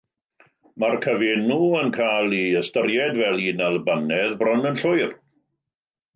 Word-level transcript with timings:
Mae'r 0.83 0.95
cyfenw 1.05 1.67
yn 1.81 1.91
cael 1.97 2.33
ei 2.39 2.57
ystyried 2.63 3.21
fel 3.21 3.39
un 3.53 3.63
Albanaidd 3.67 4.35
bron 4.43 4.67
yn 4.73 4.83
llwyr. 4.83 5.15